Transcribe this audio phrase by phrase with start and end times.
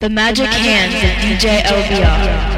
[0.00, 2.57] The Magic Hands of DJ LBR.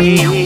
[0.00, 0.39] Truly,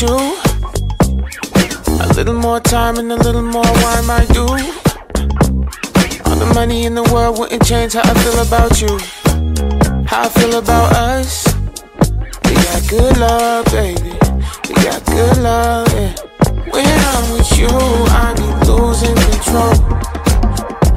[0.00, 0.36] you.
[2.00, 4.46] A little more time and a little more wine might do.
[6.26, 8.98] All the money in the world wouldn't change how I feel about you.
[10.06, 11.46] How I feel about us.
[12.44, 14.12] We got good love, baby.
[14.68, 16.14] We got good love, yeah.
[16.72, 19.74] When I'm with you, I be losing control.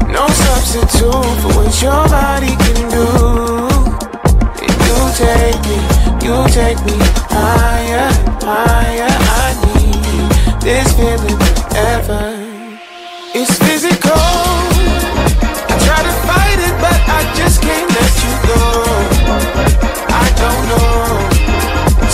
[0.09, 3.07] No substitute for what your body can do.
[4.63, 5.77] And you take me,
[6.25, 6.97] you take me
[7.29, 8.16] higher
[8.47, 9.11] fire
[9.43, 10.31] I need
[10.63, 12.23] this feeling forever.
[13.35, 14.27] It's physical.
[15.71, 18.63] I try to fight it, but I just can't let you go.
[20.23, 20.95] I don't know.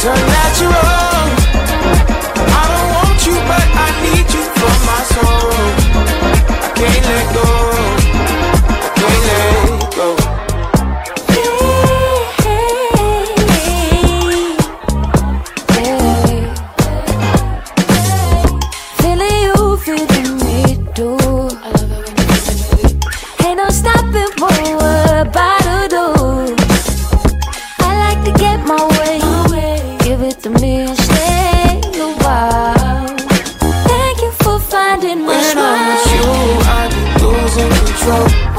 [0.01, 0.82] Turn natural.
[37.55, 38.52] losing control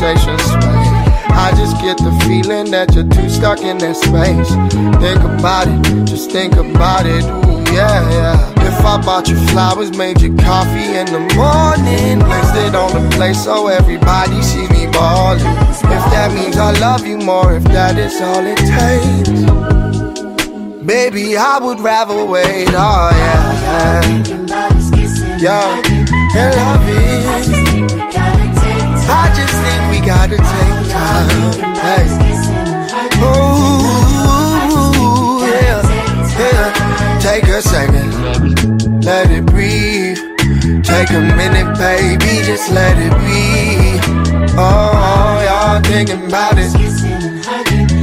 [0.00, 4.50] I just get the feeling that you're too stuck in that space.
[5.02, 7.24] Think about it, just think about it.
[7.24, 8.52] Ooh, yeah, yeah.
[8.62, 13.34] If I bought you flowers, made you coffee in the morning, it on the plate
[13.34, 15.38] so everybody sees me ballin'.
[15.38, 19.30] If that means I love you more, if that is all it takes.
[20.86, 24.28] Baby, I would rather wait, oh yeah, yeah.
[25.40, 25.82] Yeah,
[26.36, 27.98] and love it.
[29.10, 31.28] I just think we gotta take time.
[31.74, 32.06] Hey.
[33.22, 34.60] Ooh,
[35.44, 35.82] yeah,
[36.38, 37.18] yeah.
[37.20, 40.18] Take a second, let it breathe.
[40.84, 43.98] Take a minute, baby, just let it be.
[44.56, 46.74] Oh, y'all thinking about it.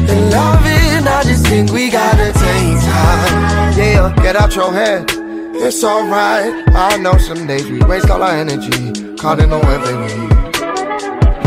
[0.10, 3.78] And loving, I just think we gotta take time.
[3.78, 5.06] Yeah, get out your head.
[5.58, 6.64] It's alright.
[6.76, 9.16] I know some days we waste all our energy.
[9.16, 10.25] Caught in the web, baby.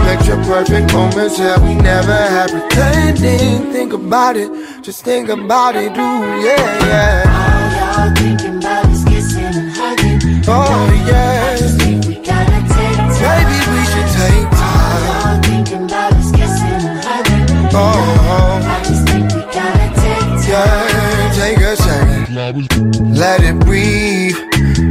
[0.09, 3.70] Picture perfect moments that we never had pretending.
[3.72, 4.48] Think about it,
[4.82, 6.56] just think about it, ooh, yeah,
[6.88, 7.28] yeah.
[7.28, 10.44] All y'all thinking about is kissing and hugging.
[10.48, 11.52] Oh, yeah.
[11.52, 13.20] I just think we gotta take time.
[13.20, 14.88] Maybe we should take time.
[14.88, 17.68] All y'all thinking about is kissing and hugging.
[17.76, 20.48] Oh, I just think we gotta take time.
[20.48, 23.14] yeah, take a second.
[23.14, 24.36] Let it breathe.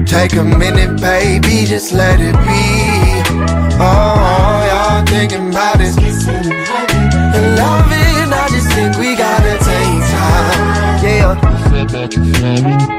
[0.06, 3.07] Take a minute, baby, just let it be.
[5.18, 5.98] Thinking about it.
[5.98, 11.04] And loving, I just think we gotta take time.
[11.04, 12.97] Yeah.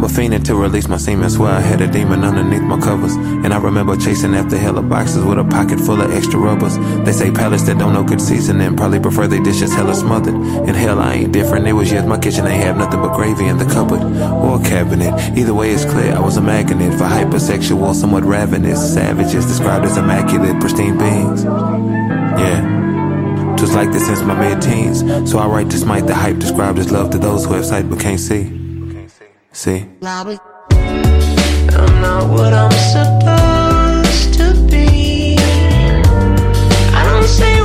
[0.00, 1.28] Remember fiending to release my semen.
[1.28, 3.14] Swear I had a demon underneath my covers.
[3.14, 6.78] And I remember chasing after hella boxes with a pocket full of extra rubbers.
[7.04, 10.34] They say palates that don't know good seasoning probably prefer they dishes hella smothered.
[10.34, 11.66] And hell, I ain't different.
[11.66, 15.12] It was just my kitchen ain't have nothing but gravy in the cupboard or cabinet.
[15.36, 19.98] Either way, it's clear I was a magnet for hypersexual, somewhat ravenous savages described as
[19.98, 21.44] immaculate, pristine beings.
[21.44, 23.56] Yeah.
[23.58, 25.30] Twas like this since my mid-teens.
[25.30, 27.90] So I write this might the hype described as love to those who have sight
[27.90, 28.59] but can't see.
[29.62, 29.84] See?
[30.00, 30.38] I'm
[32.00, 35.36] not what I'm supposed to be.
[36.94, 37.59] I don't say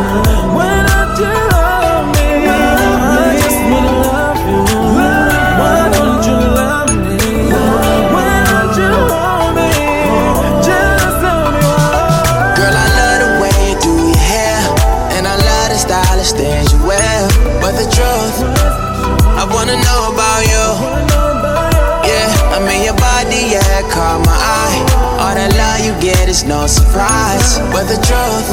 [0.00, 2.28] don't you love me?
[2.48, 2.64] I
[4.08, 4.60] love you.
[5.60, 7.18] Why don't you love me?
[8.14, 9.70] Why don't you hold me?
[10.64, 11.68] Just tell me.
[12.56, 14.60] Girl, I love the way you do your hair,
[15.16, 17.20] and I love the stylish things you wear.
[17.60, 18.36] But the truth,
[19.36, 20.66] I wanna know about you.
[22.08, 24.78] Yeah, I mean your body, yeah, caught my eye.
[25.20, 27.58] All that love you get is no surprise.
[27.72, 28.48] But the truth,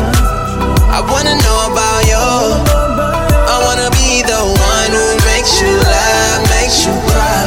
[0.98, 2.26] I wanna know about you.
[3.54, 7.46] I wanna be the one who makes you laugh, makes you cry.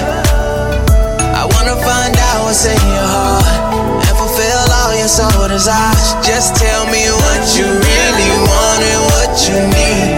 [1.35, 6.15] I wanna find out what's in your heart and fulfill all your soul desires.
[6.23, 10.09] Just tell me what you really want and what you need.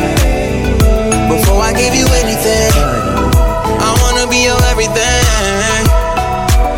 [1.33, 2.73] Before I give you anything,
[3.81, 5.25] I wanna be your everything.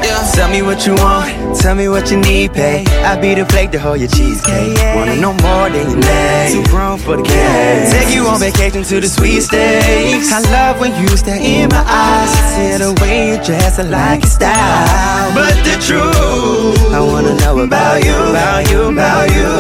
[0.07, 0.23] Yeah.
[0.35, 1.35] Tell me what you want,
[1.65, 2.85] tell me what you need, pay.
[3.09, 4.77] I'll be the plate to hold your cheesecake.
[4.97, 6.49] Wanna know more than you need.
[6.53, 7.91] Too grown for the game.
[7.91, 10.31] Take you on vacation to the sweet states.
[10.31, 12.31] I love when you stare in my eyes.
[12.53, 15.33] See the way you dress, I like your style.
[15.35, 19.51] But the truth, I wanna know about you, about you, about you.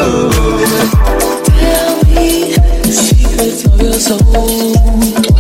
[1.57, 2.53] Tell me
[2.85, 5.34] the secrets of your soul.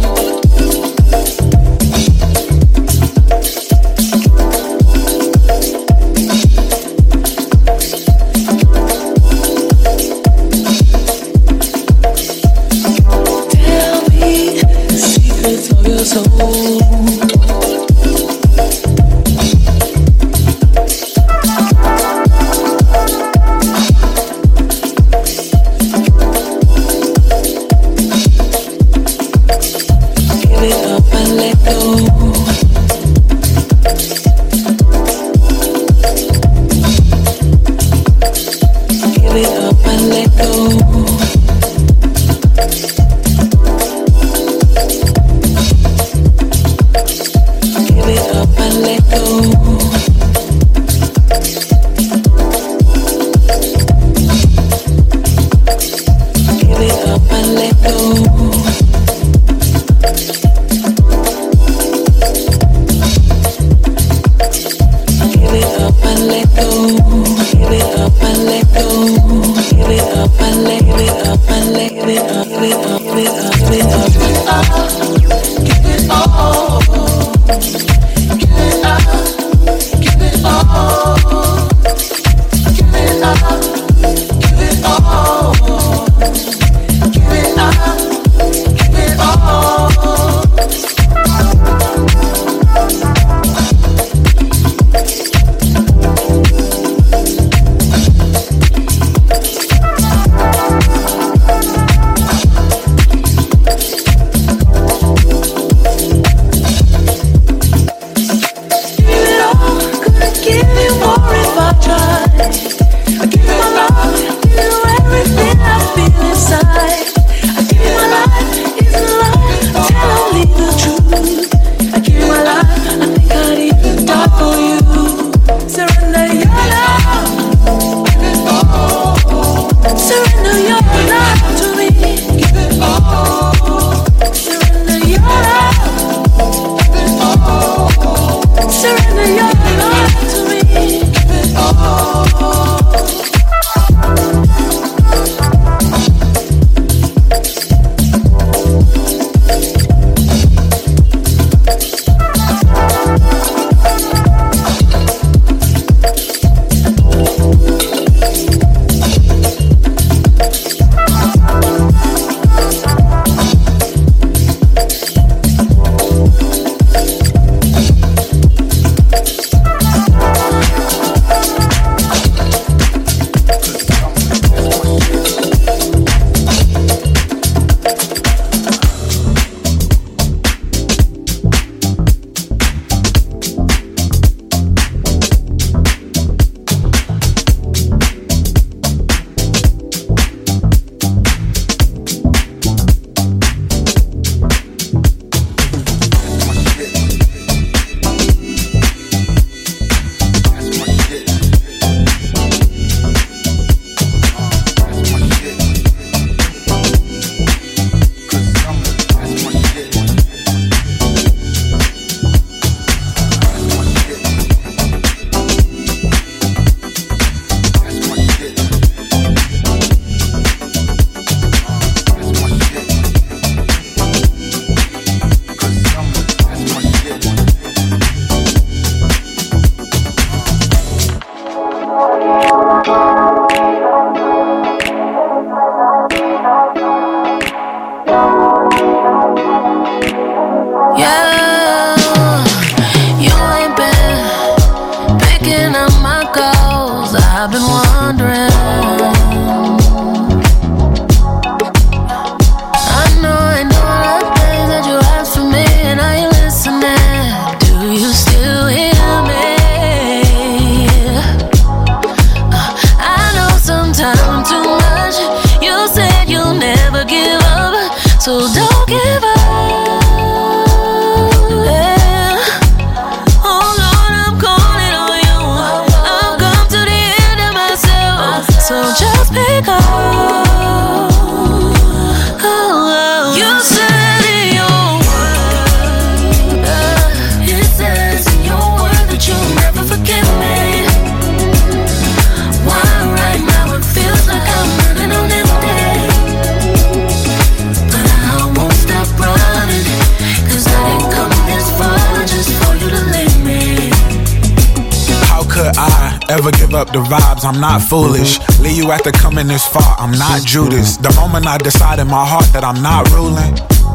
[306.74, 307.44] Up the vibes?
[307.44, 308.38] I'm not foolish.
[308.60, 309.96] Leave you after coming this far.
[309.98, 310.96] I'm not Judas.
[310.96, 313.54] The moment I decide in my heart that I'm not ruling.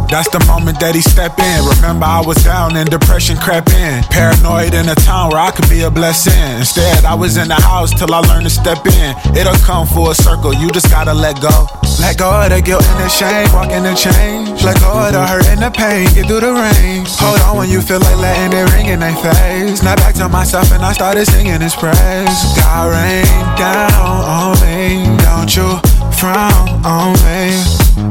[0.10, 1.60] That's the moment that he step in.
[1.78, 4.02] Remember, I was down and depression crept in.
[4.10, 6.34] Paranoid in a town where I could be a blessing.
[6.58, 9.14] Instead, I was in the house till I learned to step in.
[9.38, 10.54] It'll come full circle.
[10.54, 11.68] You just gotta let go.
[12.00, 13.52] Let go of the guilt and the shame.
[13.54, 14.64] Walk in the change.
[14.64, 16.08] Let go of the hurt and the pain.
[16.16, 17.06] Get through the rain.
[17.20, 19.84] Hold on when you feel like letting it ring in their face.
[19.84, 22.40] Now back to myself and I started singing his praise.
[22.56, 23.28] God rain
[23.60, 23.92] down
[24.24, 25.06] on me.
[25.28, 25.68] Don't you
[26.16, 27.60] frown on me.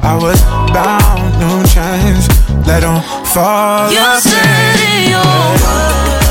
[0.05, 0.41] I was
[0.73, 2.29] bound, new chains.
[2.67, 3.91] Let them fall.
[3.91, 6.28] You said in your word,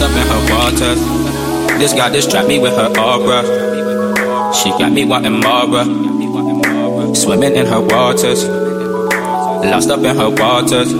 [0.00, 1.78] lost up in her waters.
[1.78, 4.54] This goddess trapped me with her aura.
[4.54, 7.14] She got me wanting more.
[7.14, 8.48] Swimming in her waters.
[8.48, 10.92] Lost up in her waters.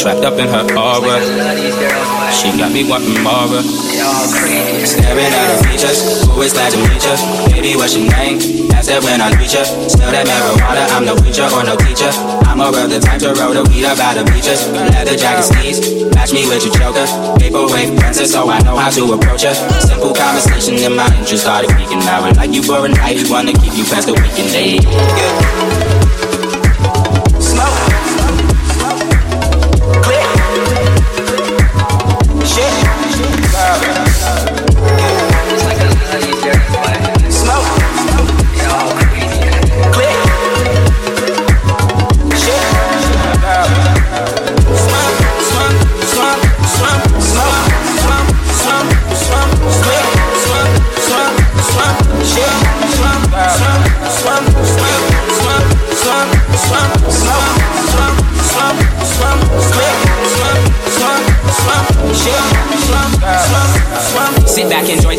[0.00, 1.20] Trapped up in her aura.
[2.32, 3.62] She got me wanting more.
[4.84, 6.24] Staring at her features.
[6.44, 7.52] Is glad to meet you?
[7.54, 8.70] Baby, what's your name?
[8.72, 9.64] Ask that when I reach you.
[9.88, 10.88] Smell that marijuana.
[10.96, 12.43] I'm no preacher or no teacher.
[12.54, 14.70] I'm of the time to roll the weed up out of bleachers.
[14.70, 16.04] Leather jacket sneeze.
[16.14, 17.04] Match me with your choker.
[17.34, 19.54] Vaporwave princess, so I know how to approach her.
[19.80, 21.98] Simple conversation and my interest started peaking.
[22.06, 23.28] I would like you for a night.
[23.28, 24.78] Wanna keep you past the weekend day.
[24.78, 25.83] Smoke.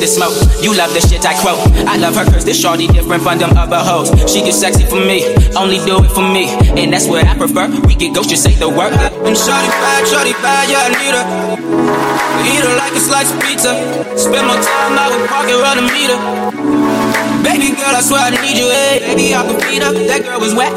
[0.06, 0.38] The smoke.
[0.62, 1.58] You love the shit I quote.
[1.90, 4.14] I love her cause this shorty different from them other hoes.
[4.30, 5.26] She gets sexy for me,
[5.58, 6.46] only do it for me.
[6.78, 7.74] And that's what I prefer.
[7.90, 8.94] We get ghost, just say the word.
[8.94, 11.26] And shorty bad, shorty bad, yeah, I need her.
[12.46, 13.74] Eat her like a slice of pizza.
[14.14, 16.18] Spend more time out with parking around the meter.
[17.42, 19.02] Baby girl, I swear I need you, hey.
[19.10, 19.96] Baby, I can feed up.
[20.06, 20.70] That girl was wet.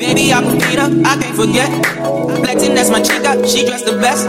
[0.00, 1.06] Baby, Aquafina.
[1.06, 1.70] I can't forget.
[2.42, 3.38] Flexing, that's my chica.
[3.46, 4.26] She dressed the best.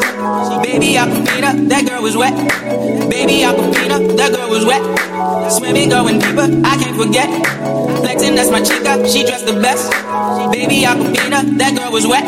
[0.61, 1.55] Baby, I can feed up.
[1.69, 2.33] That girl was wet.
[3.09, 3.91] Baby, I feed.
[4.17, 4.81] That girl was wet.
[5.51, 6.47] Swimming, going deeper.
[6.63, 7.29] I can't forget.
[8.01, 9.01] Flexing, that's my chica.
[9.07, 9.89] She dressed the best.
[10.51, 11.33] Baby, I feed.
[11.57, 12.23] That girl was wet.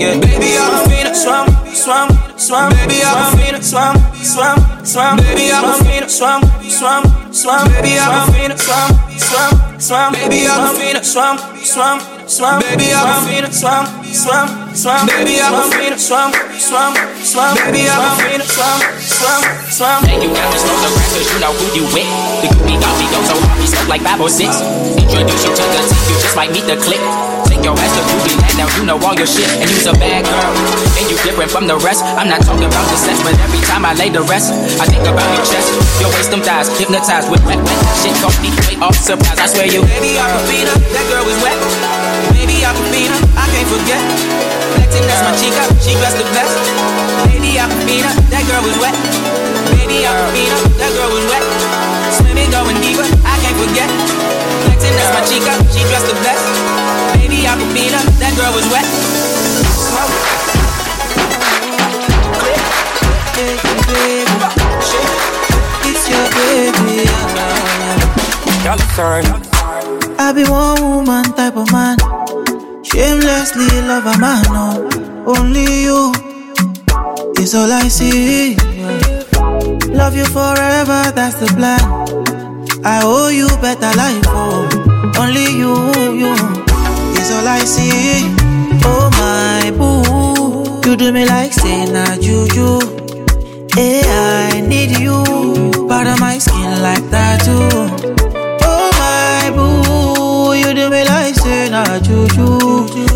[0.00, 0.56] Yeah, baby,
[0.88, 1.14] feed.
[1.14, 2.72] Swam, swam, swam.
[2.72, 3.04] Baby,
[3.36, 3.62] feed.
[3.62, 5.16] Swam, swam, swam.
[5.18, 5.52] Baby,
[5.84, 6.10] feed.
[6.10, 7.02] Swam, swam,
[7.32, 7.68] swam.
[7.68, 8.00] Baby,
[8.32, 8.58] feed.
[8.58, 8.88] Swam,
[9.18, 10.12] swam, swam.
[10.12, 10.48] Baby,
[10.80, 11.04] feed.
[11.04, 12.60] Swam, swam, swam.
[12.60, 12.88] Baby,
[13.28, 13.52] feed.
[13.52, 15.06] Swam, swam, swam.
[15.06, 15.98] Baby, I can feed her.
[15.98, 16.92] Swam, swam,
[17.22, 17.54] swam.
[17.68, 18.48] Baby, I can feed her.
[18.48, 19.40] Swam, swam,
[19.70, 20.00] swam.
[20.08, 22.08] And you got to slow the cause you know who you with.
[22.42, 24.60] The groupie got me go so we smoke like five or six.
[24.96, 27.04] Introduce you to the team, you just might meet the clique.
[27.48, 29.44] Take your ass to groovy land, now you know all your shit.
[29.60, 30.52] And you's a bad girl,
[30.96, 32.00] and you different from the rest.
[32.16, 35.04] I'm not talking about the sex, but every time I lay the rest, I think
[35.04, 35.68] about your chest.
[36.00, 38.16] Your waist, them thighs, hypnotized with wet, wet shit.
[38.24, 39.84] Don't to wait off surprise, I swear you.
[39.84, 40.72] Baby, Aquafina.
[40.96, 41.58] That girl is wet.
[42.32, 43.16] Baby, Aquafina.
[43.36, 44.02] I can't forget.
[44.74, 46.58] Flexing, that's my chica, she dressed the best.
[47.30, 48.96] Baby Aquafina, that girl was wet.
[49.78, 51.44] Baby Aquafina, that girl was wet.
[52.18, 53.86] Swimming, going deeper, I can't forget.
[54.66, 56.42] Flexing, that's my chica, she dressed the best.
[57.14, 58.86] Baby Aquafina, that girl was wet.
[65.86, 67.06] It's your baby.
[68.66, 69.22] Y'all sorry.
[70.18, 71.96] I be one woman type of man.
[72.92, 74.88] Shamelessly love a man, no.
[75.26, 76.12] Only you
[77.40, 78.54] is all I see.
[79.88, 81.80] Love you forever, that's the plan.
[82.84, 84.68] I owe you better life, oh.
[85.18, 85.72] Only you,
[86.22, 86.32] you
[87.20, 88.28] is all I see.
[88.84, 92.78] Oh my boo, you do me like say na juju.
[93.74, 95.22] Hey, I need you,
[95.88, 98.01] part of my skin like that too.
[101.72, 102.58] Na juju.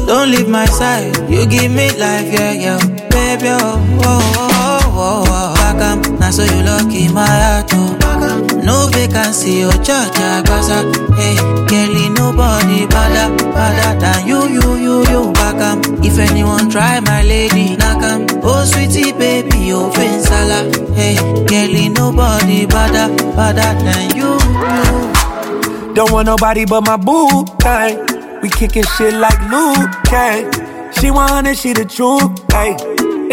[0.06, 2.78] Don't leave my side, you give me life, yeah, yeah,
[3.12, 3.48] baby.
[3.52, 5.54] Oh, oh, oh, oh, oh.
[5.54, 8.62] Back am, now so you lucky my heart, oh.
[8.64, 10.08] No vacancy, oh, cha
[10.46, 10.78] gaza.
[11.20, 11.36] Hey,
[11.68, 15.32] girlie, nobody better, better than you, you, you, you.
[15.34, 18.26] Back am, if anyone try my lady, knock am.
[18.42, 19.92] Oh, sweetie, baby, oh,
[20.22, 20.64] sala.
[20.94, 21.16] Hey,
[21.46, 24.32] girlie, nobody better, better than you,
[24.72, 25.94] you.
[25.94, 28.15] Don't want nobody but my boo thing.
[28.46, 29.74] We kicking shit like Liu
[30.04, 30.48] Kang.
[30.92, 32.76] She 100, she the truth, hey.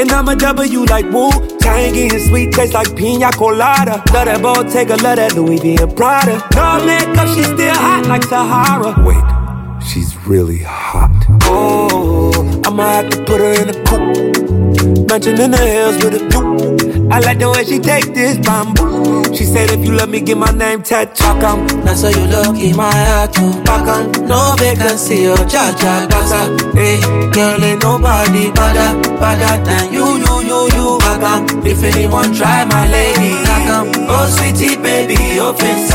[0.01, 1.29] And I'm a W like Wu
[1.59, 4.01] Tang, getting sweet taste like pina colada.
[4.11, 6.41] Love that Bottega, love that Louis V and Prada.
[6.55, 8.95] No makeup, she still hot like Sahara.
[9.05, 11.13] Wait, she's really hot.
[11.43, 12.33] Oh,
[12.65, 15.07] I'ma have to put her in a coupe.
[15.07, 17.09] Mansion in the hills with a view.
[17.11, 18.92] I like the way she take this bamboo.
[19.35, 21.41] She said, if you love me, get my name tattooed.
[21.41, 23.33] Come, now so you look in my heart.
[23.65, 23.85] Back
[24.29, 26.41] no vacancy, oh, ja, ja, gasa.
[26.73, 26.99] Hey,
[27.31, 28.89] girl, ain't nobody better,
[29.19, 30.99] better than you, you, you, you.
[30.99, 33.33] Back if anyone try my lady.
[33.43, 35.91] Back oh, sweetie, baby, oh, face.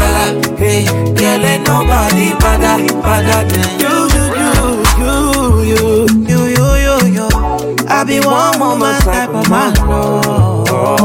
[0.59, 0.85] Hey,
[1.15, 4.51] girl, ain't nobody better, better than you, you, you,
[4.99, 7.29] you, you, you, you, you.
[7.89, 10.28] I be one woman type of man, no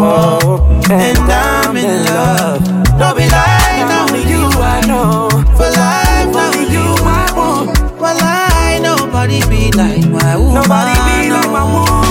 [0.04, 2.64] oh, and I'm in love.
[3.00, 4.44] Don't be lying, now with you
[4.76, 5.30] I know.
[5.58, 6.88] For life, now with you
[7.20, 8.00] I want.
[8.02, 10.56] Well, I nobody be like my woman.
[10.56, 12.04] Nobody be like my woman.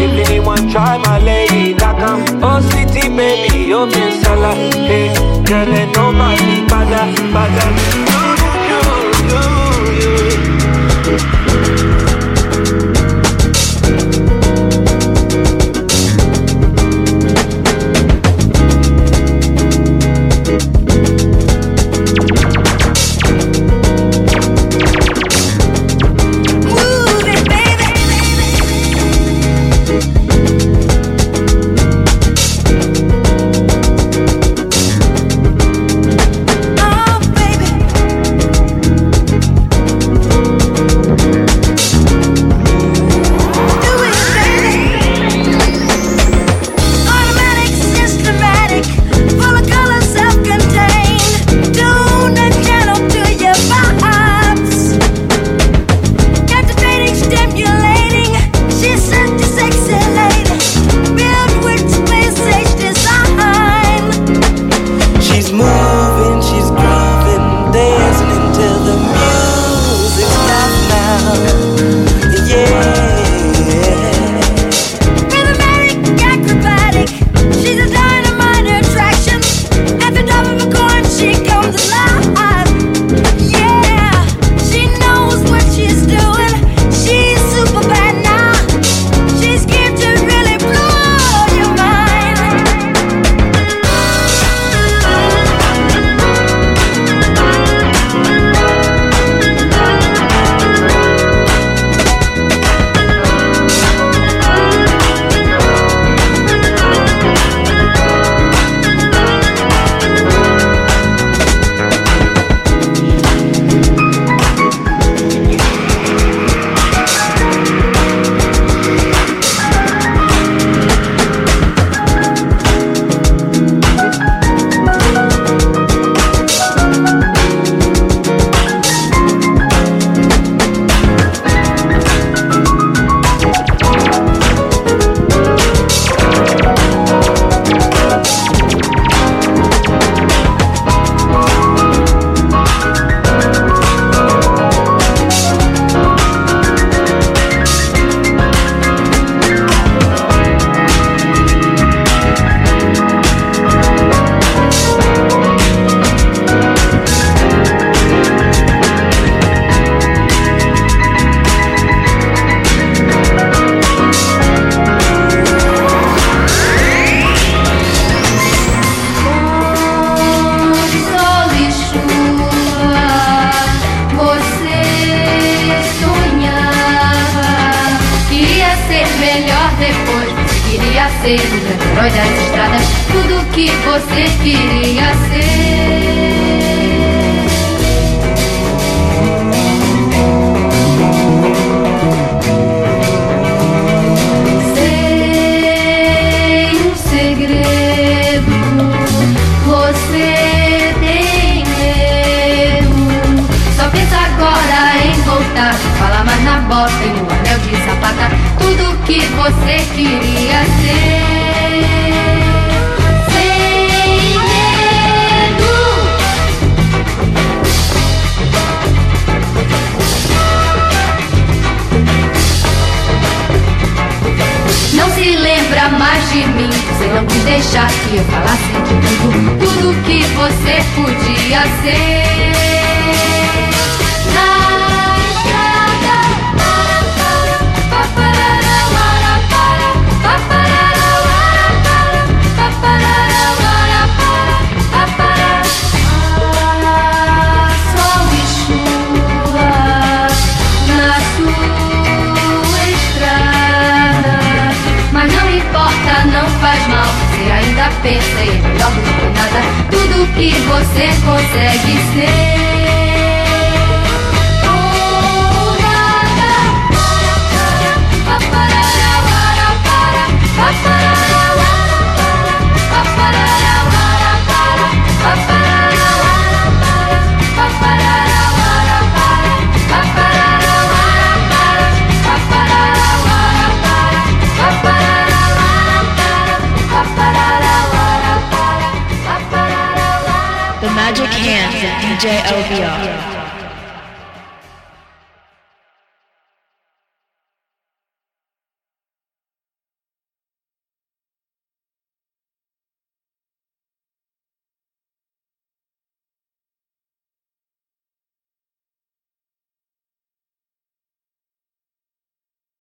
[0.00, 1.47] If anyone try my lady,